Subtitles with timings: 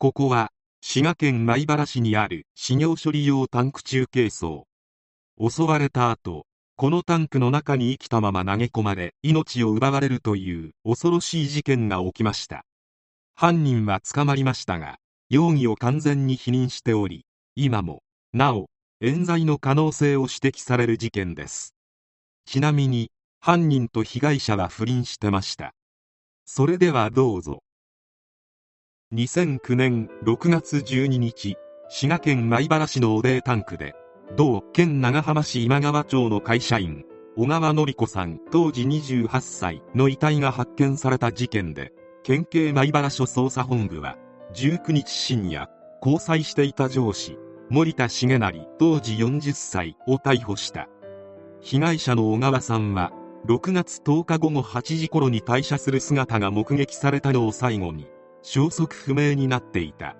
[0.00, 4.68] ここは滋賀県米原市にある飼料処理用タンク中継層。
[5.40, 12.64] 襲われた後このタンクの中に生きたまま投げ込まれ命を奪われるという恐ろしい事件が起きました。
[13.34, 14.98] 犯人は捕まりましたが
[15.30, 18.70] 容疑を完全に否認しており今もなお
[19.00, 21.74] 冤罪の可能性を指摘される事件です。
[22.46, 25.74] ちなみに犯人と被害者は不倫してました。
[26.46, 27.64] それではどうぞ。
[29.14, 31.56] 2009年6月12日
[31.88, 33.94] 滋賀県米原市の汚泥タンクで
[34.36, 41.92] 同県長浜市今川町の会社員小川典子さん当時28歳の遺体が発見された事件で
[42.22, 44.18] 県警米原署捜査本部は
[44.52, 45.70] 19日深夜
[46.02, 47.38] 交際していた上司
[47.70, 50.88] 森田重成当時40歳を逮捕した。
[51.60, 53.12] 被害者の小川さんは
[53.46, 58.06] 6月10日午後8時頃に退社する姿が目撃されたのを最後に
[58.42, 60.16] 消息不明になっていた。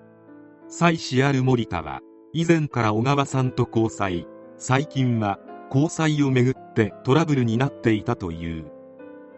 [0.67, 2.01] 妻子ある森田は
[2.33, 4.27] 以前から小川さんと交際。
[4.57, 5.39] 最近は
[5.69, 8.71] 交際をめぐってトラブルになっていたという。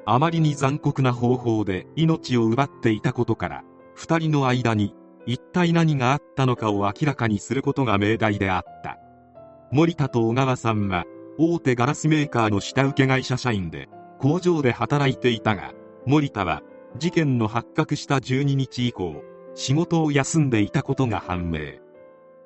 [0.06, 3.64] あまりに残酷な方法で命を奪っていたことから
[3.98, 8.98] 2人の間に一体何があったのかを明らかにすることが命題であった。
[9.72, 11.06] 森田と小川さんは
[11.38, 13.88] 大手ガラスメーカーの下請け会社社員で
[14.20, 15.72] 工場で働いていたが
[16.06, 16.62] 森田は
[16.98, 19.24] 事件の発覚した12日以降
[19.56, 21.80] 仕事を休んでいたことが判明。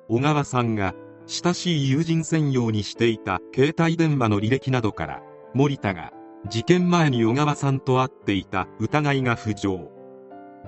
[0.08, 0.94] 小川さんが
[1.26, 5.22] 親しい友人専用にしていた携帯電話の履歴などから
[5.54, 6.12] 森田が
[6.48, 9.90] 事件前に小川さんと会っていた疑いが浮上。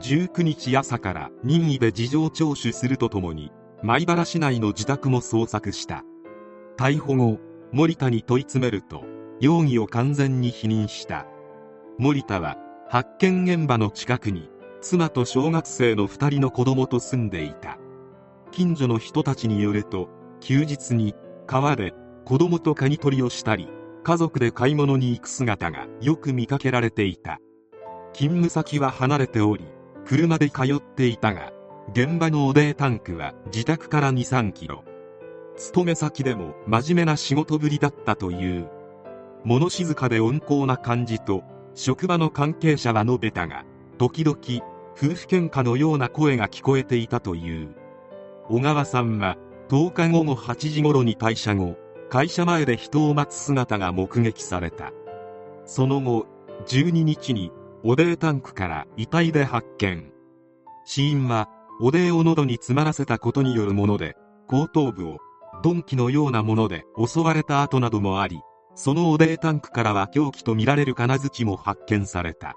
[0.00, 3.52] 19日朝から任意で事情聴取するとともに
[3.82, 6.04] 米原市内の自宅も捜索した。
[6.76, 7.38] 逮捕後
[7.72, 9.04] 森田に問い詰めると
[9.40, 11.26] 容疑を完全に否認した。
[11.98, 12.56] 森田は
[12.90, 14.48] 発見現場の近くに
[14.80, 17.76] 妻と小学生の2人の子供と住んでいた。
[18.50, 20.08] 近所の人たちによると
[20.40, 21.14] 休日に
[21.46, 21.92] 川で
[22.24, 23.68] 子供とカニ取りをしたり
[24.04, 27.40] 家族で買い物に行く姿がよく見かけられていた。
[28.14, 29.66] 勤務先は離れており
[30.06, 31.52] 車で通っていたが
[31.92, 34.82] 現場の汚泥タンクは自宅から23キロ。
[35.58, 38.70] 勤め先でも真面目な仕事ぶりだったという。
[39.44, 41.42] 物静かで温厚な感じと
[41.78, 43.64] 職場の関係者は述べたが
[43.98, 44.36] 時々
[44.96, 47.68] 夫婦喧嘩のような声が聞こえていたという。
[48.48, 49.36] 小川さんは
[49.68, 51.76] 10日午後8時頃に退社後
[52.10, 54.92] 会社前で人を待つ姿が目撃された。
[55.66, 56.26] その後
[56.66, 57.52] 12日に
[57.84, 60.10] 汚泥タンクから遺体で発見。
[60.84, 61.48] 死因は
[61.80, 64.16] 汚泥を喉に詰まらせたことによるもので
[64.48, 65.18] 後頭部を
[65.62, 68.40] 鈍器のようなもので襲われた跡などもあり
[68.80, 72.54] その汚泥タンクからは凶器とみられる金槌も発見された。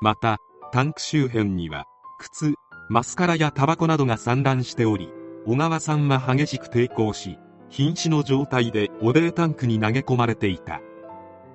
[0.00, 0.38] また
[0.72, 1.86] タンク周辺には
[2.20, 2.54] 靴
[2.88, 5.12] マスカラやタバコなどが散乱しており
[5.46, 7.36] 小川さんは激しく抵抗し
[7.68, 10.80] 瀕死の状態で汚泥タンクに投げ込まれていた。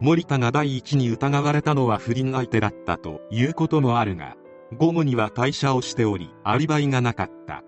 [0.01, 4.35] 森田が第一に疑われたのは不倫相手だったということもあるが
[4.77, 7.63] 午後には退社をしておりアリバイがなかった。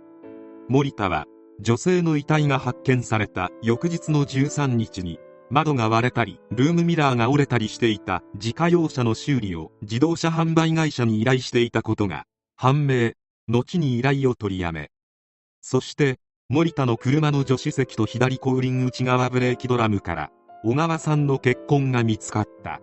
[0.68, 1.26] 森田は
[1.62, 5.20] 女性の遺体が発見された翌日の13日に
[5.50, 12.26] 窓が割れたりルームミラーが折れたりしていた自家用車の修理を自動車販売会社に依頼していたことが
[12.56, 13.12] 判明。
[13.50, 14.92] 後に依頼を取りやめ
[15.62, 16.20] そして
[16.50, 20.32] 森田の車の助手席と左後輪内側ブレーキドラムから
[20.66, 22.82] 小川さんの血痕が見つかった。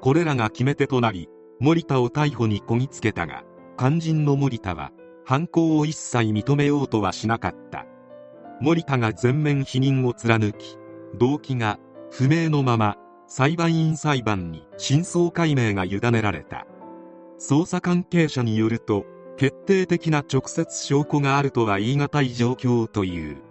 [0.00, 1.28] これらが決め手となり
[1.60, 3.44] 森田を逮捕にこぎつけたが
[3.78, 4.90] 肝心の森田は
[5.24, 7.86] 犯行を一切認めようとはしなかった。
[8.60, 10.76] 森田が全面否認を貫き
[11.18, 11.78] 動機が
[12.10, 12.96] 不明のまま
[13.26, 16.66] 裁判員裁判に真相解明が委ねられた。
[17.38, 19.04] 捜査関係者によると
[19.36, 23.42] 決定的な直接証拠があるとは言い難い状況という。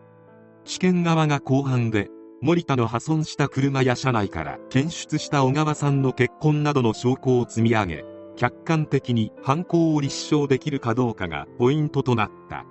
[0.63, 2.09] 地検側が公判で
[2.41, 8.05] 森田の破損した車や車内から検出した小川さんの結婚などの証拠を積み上げ
[8.35, 12.65] 客観的に犯行を立証できるかどうかがポイントとなった。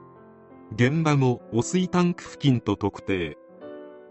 [0.74, 3.36] 現場も汚水タンク付近と特定。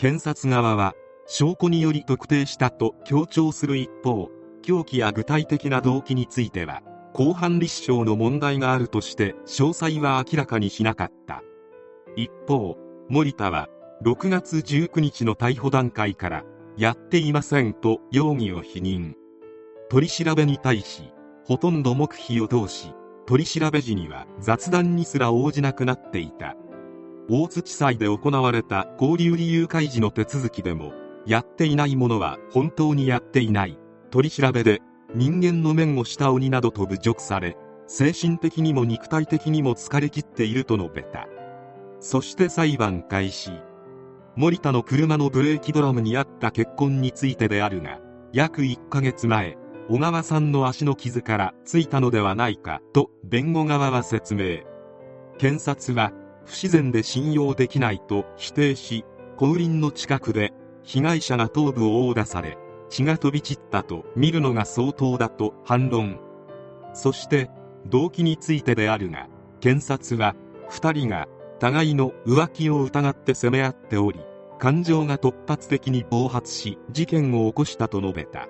[0.01, 0.95] 検察側は
[1.27, 4.31] 証拠により特定したと強調する一方
[4.63, 6.81] 凶器や具体的な動機については
[7.13, 11.43] 公判立証の問題があるとして詳細は明らかにしなかった。
[12.15, 12.77] 一方
[13.09, 13.69] 森田は
[14.03, 16.45] 6月19日の逮捕段階から
[16.77, 19.13] やっていませんと容疑を否認。
[19.91, 21.13] 取り調べに対し
[21.45, 22.95] ほとんど黙秘を通し
[23.27, 26.55] 取り調べ時には雑談にすら応じなくなっていた。
[27.33, 30.91] 大津地裁で行われた交流理由開示の手続きでも
[31.25, 33.79] やっていないものは本当にやっていない
[34.09, 34.81] 取り調べで
[35.15, 37.55] 人間の面をした鬼などと侮辱され
[37.87, 41.27] 精神的にも肉体的にも疲れ切っていると述べた。
[41.99, 43.51] そして裁判開始。
[44.37, 47.99] 森田の車のブレーキドラムにあった血痕についてであるが
[48.31, 49.57] 約1ヶ月前
[49.89, 54.59] 小川さんの足の傷からついたのではないかと弁護側は説明。
[55.37, 56.13] 検察は
[56.45, 59.05] 不自然で信用できないと否定し
[59.37, 60.53] 後輪の近くで
[60.83, 62.57] 被害者が頭部を殴打され
[62.89, 66.19] 血が飛び散ったと見るのが相当だと反論。
[66.93, 67.49] そして
[67.85, 69.27] 動機についてであるが
[69.61, 70.35] 検察は
[70.69, 71.27] 2人が
[71.59, 74.19] 互いの浮気を疑って責め合っており
[74.59, 78.47] 感情が突発的に暴発し事件を起こしたと述べた。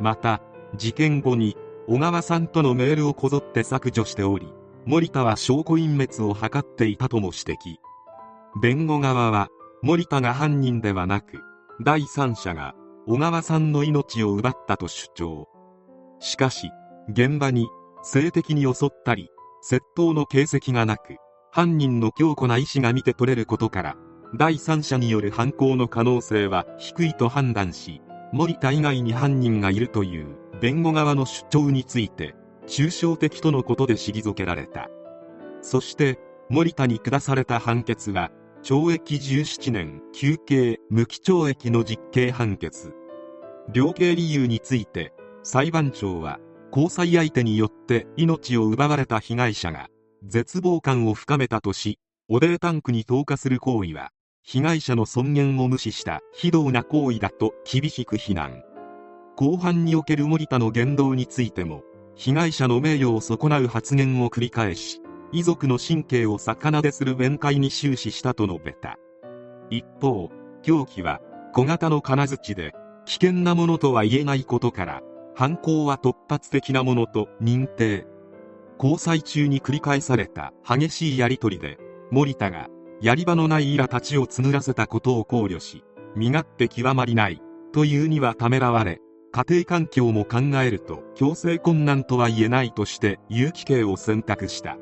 [0.00, 0.40] また
[0.76, 1.56] 事件後に
[1.86, 4.52] 小川さんとのメールをこぞって削除しており
[4.88, 7.76] 森田は証拠隠滅を図っていたとも指摘。
[8.62, 9.48] 弁護側は
[9.82, 11.42] 森田が犯人ではなく
[11.84, 12.74] 第三者が
[13.06, 15.46] 小川さんの命を奪ったと主張。
[16.20, 16.70] しかし
[17.10, 17.68] 現場に
[18.02, 19.28] 性的に襲ったり
[19.62, 21.16] 窃盗の形跡がなく
[21.52, 23.96] 犯人の強固な意志が見て取れることから
[24.38, 28.00] 第三者による犯行の可能性は低いと判断し
[28.32, 30.28] 森田以外に犯人がいるという
[30.62, 32.34] 弁護側の主張について
[32.68, 34.88] 抽象的とのことで退けられた。
[35.60, 36.18] そして
[36.48, 38.30] 森田に下された判決は
[38.62, 42.92] 懲役17年休刑無期懲役の実刑判決。
[43.72, 45.12] 量刑理由について
[45.42, 46.38] 裁判長は
[46.70, 49.88] 交際相手によって命を奪われた被害者が
[50.26, 51.98] 絶望感を深めたとし
[52.28, 54.10] 汚泥タンクに投下する行為は
[54.42, 58.62] 被害者の尊厳を無視した非道な行為だと厳しく非難。
[59.36, 61.82] 後半における森田の言動についても
[62.18, 65.00] 被害者の名誉を損なう発言を繰り返し
[65.30, 68.98] 遺族の神経を逆なでする弁解に終始したと述べた。
[69.70, 70.30] 一方
[70.62, 71.20] 凶器は
[71.54, 72.72] 小型の金槌で
[73.04, 75.02] 危険なものとは言えないことから
[75.34, 78.06] 犯行は突発的なものと認定。
[78.78, 81.78] 交際中に繰り返された激しいやり取りで
[82.10, 82.68] 森田が
[83.00, 85.84] やり場のないイラたちを募らせたことを考慮し
[86.14, 87.42] 身勝手極まりない
[87.72, 94.78] というにはためらわれ家庭環境も考えると強制困難とは言えないとして有期刑を選択した。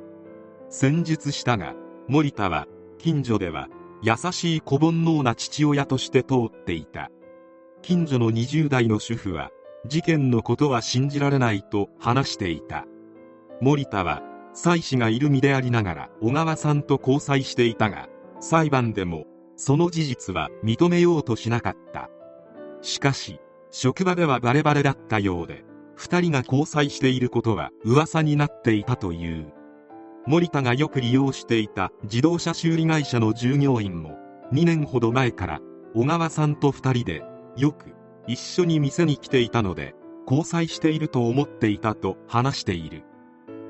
[0.69, 1.75] 戦術したが
[2.09, 2.67] 森田は
[2.99, 3.69] 近所では
[4.03, 7.11] 優しい子煩悩な父親として通っていた。
[7.83, 9.51] 近所の20代の主婦は
[9.87, 12.85] 事件のことは信じられないと話していた。
[13.61, 14.23] 森田は
[14.55, 18.09] 妻子がいる身でありながら小川さんと交際していたが
[18.41, 19.27] 裁判でも
[19.57, 22.11] その事実は認めようとしなかった。
[22.83, 23.41] しかし
[23.79, 25.63] 職場ではバレバレだったようで
[25.99, 29.53] 2人が交際していることは噂になっていたという。
[30.27, 34.17] 森田がよく利用していた自動車修理会社の従業員も
[34.51, 35.61] 2年ほど前から
[35.95, 37.23] 小川さんと2人で
[37.59, 37.93] よく
[38.27, 39.95] 一緒に店に来ていたので
[40.27, 43.05] 交際していると思っていたと話している。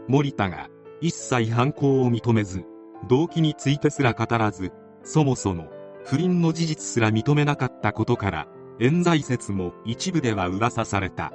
[0.07, 0.69] 森田が
[1.01, 2.63] 一切犯行を認めず
[3.09, 4.71] 動機についてすら語らず
[5.03, 5.69] そもそも
[6.05, 8.47] 不倫の事実すら認めなかったことから
[8.79, 11.33] 冤罪説も一部では噂された。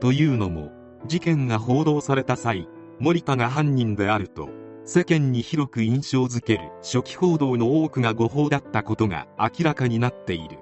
[0.00, 0.70] というのも
[1.06, 4.48] 事件が報道された際森田が犯人であると
[4.84, 10.58] 世間に広く印象づける初期報道の多くが誤報だったことが明らかになっている。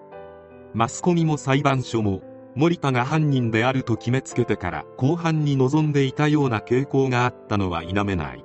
[0.75, 2.23] マスコミも裁判所も
[2.55, 8.45] 森田が犯人であると決めつけてから後半に臨んでいたような傾向があったのは否めない。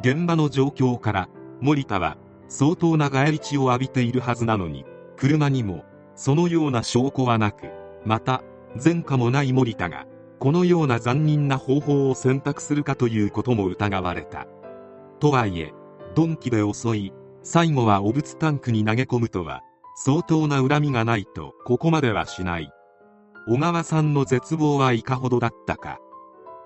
[0.00, 1.28] 現場の状況から
[1.60, 2.16] 森田は
[2.48, 4.84] 相当な返り血を浴びているはずなのに
[5.16, 7.70] 車にもそのような証拠はなく
[8.04, 8.42] また
[8.82, 10.06] 前科もない森田が
[10.38, 14.46] このような残忍な方法を選択するかということも疑われた。
[15.20, 15.72] とはいえ
[16.16, 19.62] 鈍器で襲い最後は汚物タンクに投げ込むとは
[19.96, 22.70] 相当な恨みがないとここまではしない。
[23.46, 25.98] 小川さんの絶望はいかほどだったか。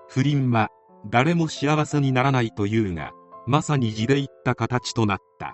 [0.07, 0.69] 不倫は
[1.07, 3.11] 誰も幸せにならないというが
[3.45, 5.53] まさに地で言った形となった。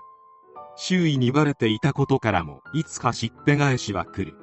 [0.76, 4.36] 周囲にバレていたことからもいつかしっぺ返しは来る。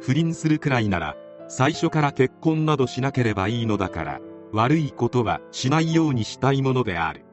[0.00, 1.16] 不倫するくらいなら
[1.48, 4.20] 最初から結婚などしなければいいのだから
[4.52, 7.25] 悪いことはしないようにしたいものである。